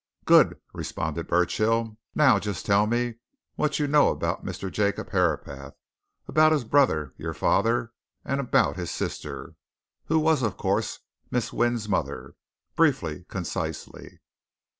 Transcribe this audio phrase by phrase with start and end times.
[0.25, 1.95] "Good!" responded Burchill.
[2.15, 3.17] "Now, just tell me
[3.53, 4.71] what you know about Mr.
[4.71, 5.75] Jacob Herapath,
[6.27, 7.91] about his brother, your father,
[8.25, 9.53] and about his sister,
[10.05, 12.33] who was, of course, Miss Wynne's mother.
[12.75, 14.19] Briefly concisely."